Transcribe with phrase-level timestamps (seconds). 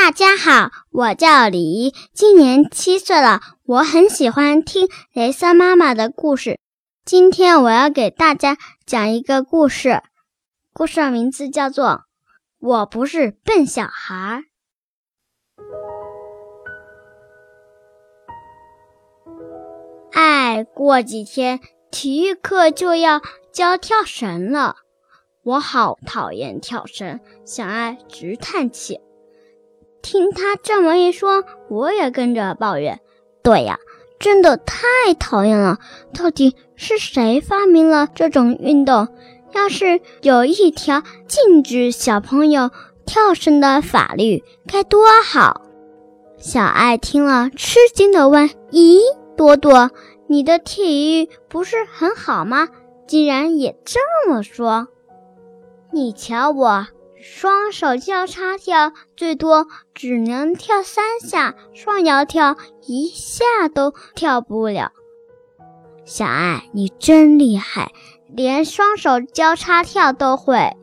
[0.00, 3.40] 大家好，我叫李怡，今年七岁了。
[3.64, 6.60] 我很喜欢听雷森妈妈的故事。
[7.04, 8.56] 今天我要给大家
[8.86, 10.00] 讲一个故事，
[10.72, 11.86] 故事的名字叫做
[12.60, 14.44] 《我不是笨小孩》。
[20.12, 21.58] 哎，过几天
[21.90, 23.20] 体育课就要
[23.52, 24.76] 教跳绳了，
[25.42, 27.18] 我好讨厌跳绳。
[27.44, 29.00] 小爱直叹气。
[30.10, 32.98] 听他这么一说，我也跟着抱怨
[33.44, 33.78] ：“对呀，
[34.18, 35.76] 真的太讨厌了！
[36.14, 39.08] 到底是谁发明了这种运动？
[39.52, 42.70] 要是有一条禁止小朋友
[43.04, 45.60] 跳绳的法律，该多好！”
[46.40, 49.00] 小爱听了，吃惊地问：“咦，
[49.36, 49.90] 多多，
[50.26, 52.68] 你的体育不是很好吗？
[53.06, 54.88] 竟然也这么说？
[55.92, 56.86] 你瞧我。”
[57.20, 64.92] 双手交叉跳，最多只能跳三下；双摇跳，一下都跳不了。
[66.04, 67.92] 小爱，你真厉害，
[68.28, 70.76] 连双手交叉跳都会。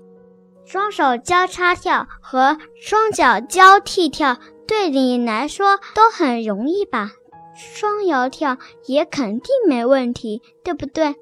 [0.66, 7.12] 双手交叉跳和双脚交替跳对你来说都很容易吧？
[7.56, 11.16] 双摇跳也肯定没问题，对不对？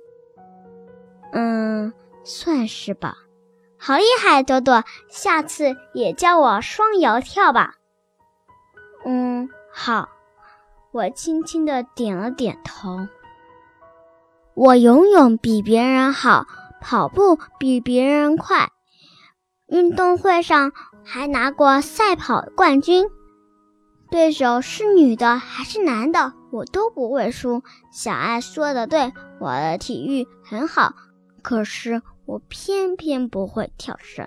[1.34, 3.18] 嗯，算是吧。
[3.86, 4.86] 好厉害，多多！
[5.10, 7.76] 下次也教我双摇跳吧。
[9.04, 10.08] 嗯，好。
[10.94, 13.10] 我轻轻的点了点头。
[14.54, 16.48] 我游泳比别人好，
[16.80, 18.72] 跑步比别人快，
[19.68, 20.72] 运动会上
[21.04, 23.10] 还拿过赛跑冠军。
[24.10, 27.64] 对手是女的还是男的，我都不会输。
[27.92, 29.12] 小爱说的对，
[29.42, 30.94] 我的体育很好，
[31.42, 32.02] 可是。
[32.26, 34.26] 我偏偏不会跳绳，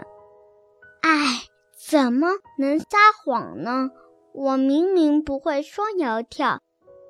[1.02, 1.42] 哎，
[1.88, 2.86] 怎么能撒
[3.24, 3.90] 谎呢？
[4.34, 6.60] 我明明不会双摇跳，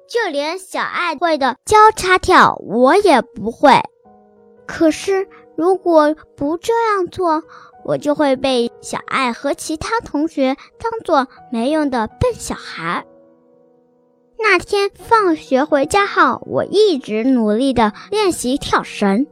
[0.09, 3.83] 就连小爱会的交叉跳我也不会。
[4.65, 7.43] 可是如果不这样做，
[7.85, 13.05] 我就会被小爱和其他同学当做没用的笨小孩。
[14.39, 19.27] 那天放学回家后，我一直努力的练习跳绳。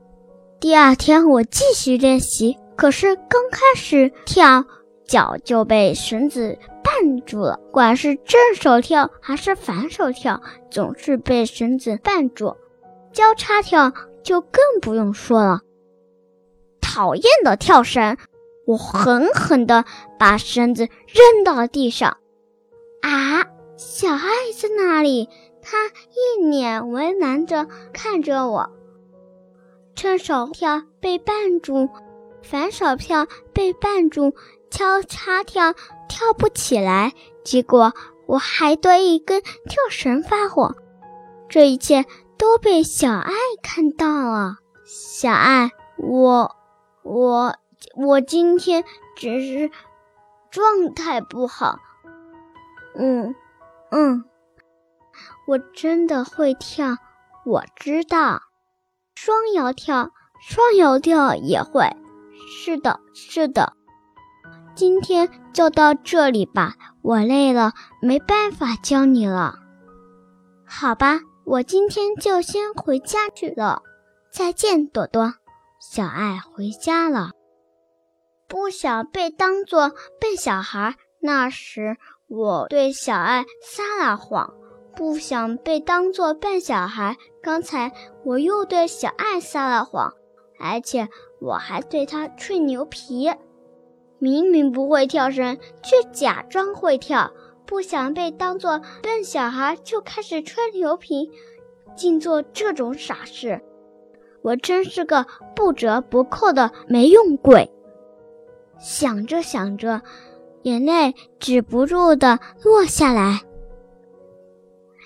[0.65, 4.65] 第二天我继续练习，可是刚开始跳，
[5.07, 7.61] 脚就被绳子绊住了。
[7.71, 12.57] 管是正手跳还是反手跳，总是被绳子绊住。
[13.13, 13.93] 交叉跳
[14.23, 15.61] 就更不用说了。
[16.81, 18.17] 讨厌的跳绳！
[18.67, 19.85] 我狠狠地
[20.19, 22.17] 把绳子扔到了地上。
[23.03, 23.45] 啊，
[23.77, 25.29] 小爱在哪里？
[25.61, 28.71] 他一脸为难地看着我。
[29.95, 31.89] 正手跳被绊住，
[32.43, 34.35] 反手跳被绊住，
[34.71, 35.73] 交叉跳
[36.09, 37.13] 跳不起来，
[37.45, 37.93] 结果
[38.27, 40.77] 我还对一根跳绳发火。
[41.49, 42.05] 这一切
[42.37, 43.33] 都被小爱
[43.63, 44.57] 看到了。
[44.85, 46.57] 小爱，我
[47.03, 47.57] 我
[47.95, 48.85] 我今天
[49.17, 49.71] 只是
[50.51, 51.79] 状态不好。
[52.97, 53.35] 嗯
[53.91, 54.25] 嗯，
[55.47, 56.97] 我真的会跳，
[57.45, 58.43] 我知道。
[59.25, 61.89] 双摇跳，双摇跳也会。
[62.47, 63.73] 是的，是的。
[64.75, 69.55] 今天就到这里吧，我累了，没办法教你了。
[70.67, 73.81] 好吧，我今天就先回家去了。
[74.31, 75.33] 再见，朵朵。
[75.81, 77.31] 小爱回家了，
[78.47, 79.89] 不想被当做
[80.21, 80.97] 笨小孩。
[81.23, 81.97] 那时
[82.27, 84.53] 我对小爱撒了谎。
[84.97, 87.93] 不想被当做笨小孩，刚才
[88.25, 90.15] 我又对小爱撒了谎，
[90.59, 91.09] 而且
[91.41, 93.31] 我还对他吹牛皮。
[94.19, 97.33] 明明不会跳绳，却假装会跳。
[97.67, 101.31] 不想被当做笨小孩，就开始吹牛皮，
[101.97, 103.61] 竟做这种傻事。
[104.43, 105.27] 我真是个
[105.57, 107.71] 不折不扣的没用鬼。
[108.79, 110.03] 想着想着，
[110.63, 113.41] 眼泪止不住的落下来。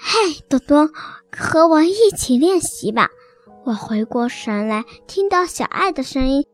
[0.00, 0.16] 嗨，
[0.48, 0.90] 多多，
[1.36, 3.10] 和我一起练习吧。
[3.64, 6.46] 我回过神来，听到小爱的声音：“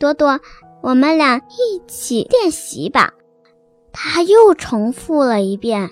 [0.00, 0.40] 多多，
[0.82, 3.12] 我们俩一起练习吧。”
[3.92, 5.90] 他又重复了一遍。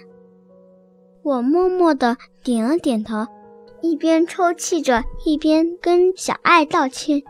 [1.23, 3.27] 我默默地点了点头，
[3.83, 7.23] 一边抽泣着，一边跟小爱道歉：“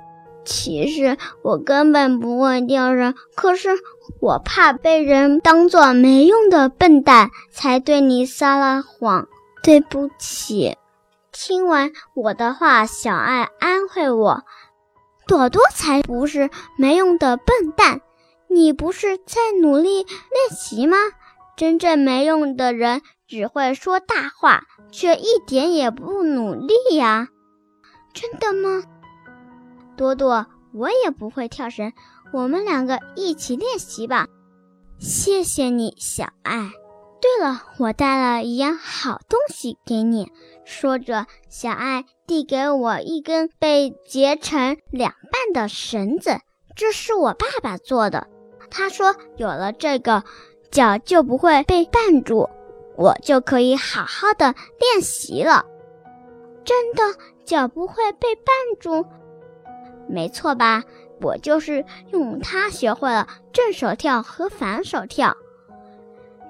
[0.44, 3.70] 其实我根本不会丢人，可是
[4.20, 9.28] 我怕被人当做没用的笨蛋，才对你撒了谎。”
[9.66, 10.76] 对不起，
[11.32, 14.44] 听完我的话，小爱安慰我
[15.26, 18.00] ：“朵朵才不是没用的笨蛋，
[18.48, 20.96] 你不是在努力练习吗？
[21.56, 27.26] 真正没用的人只会说大话，却一点也不努力呀。
[28.14, 28.84] 真的吗？
[29.96, 31.92] 朵朵，我也不会跳绳，
[32.32, 34.28] 我们两个一起练习吧。
[35.00, 36.70] 谢谢你，小爱。
[37.20, 40.30] 对了，我带了一样好东西给你。
[40.64, 46.40] 说着，小爱递给我一根被截成两半的绳子，
[46.74, 48.26] 这是我爸爸做的。
[48.70, 50.24] 他说，有了这个，
[50.70, 52.50] 脚就不会被绊住，
[52.96, 55.64] 我就可以好好的练习了。
[56.64, 57.02] 真的，
[57.44, 59.06] 脚不会被绊住？
[60.08, 60.84] 没错吧？
[61.22, 65.36] 我就是用它学会了正手跳和反手跳。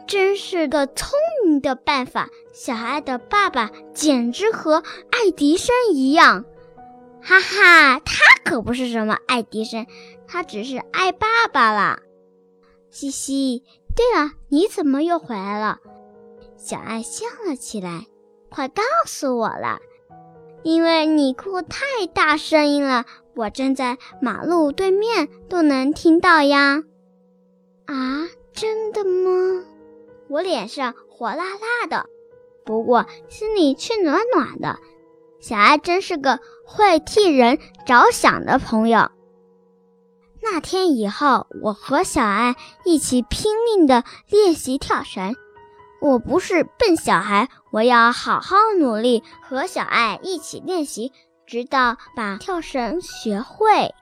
[0.06, 2.30] 真是个聪明的办法！
[2.52, 6.44] 小爱的爸爸简直和爱迪生一样，
[7.20, 8.14] 哈哈，他
[8.44, 9.86] 可不是什么爱迪生，
[10.26, 12.00] 他只是爱爸爸啦。
[12.90, 13.62] 嘻嘻，
[13.94, 15.80] 对了，你怎么又回来了？
[16.56, 18.06] 小爱笑了起来，
[18.48, 19.80] 快告诉我了，
[20.62, 23.04] 因为你哭太大声音了，
[23.34, 26.84] 我站在马路对面都能听到呀。
[27.84, 29.64] 啊，真的吗？
[30.28, 32.06] 我脸上火辣辣的，
[32.64, 34.78] 不过心里却暖暖的。
[35.40, 39.10] 小爱真是个会替人着想的朋友。
[40.42, 45.34] 那天以后，我和小爱一起拼命的练习跳绳。
[46.00, 51.12] 我不是笨小孩，我要好好努力，和小爱一起练习，
[51.46, 53.94] 直到把跳绳学会。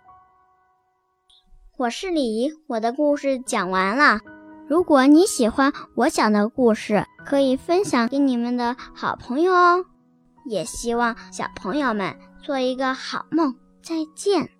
[1.76, 4.20] 我是李姨，我的故事讲完了。
[4.66, 9.84] 如果你喜欢我讲的故事，可以分享给你们的好朋友哦。
[10.46, 14.50] 也希望小朋友们做一个好梦，再见。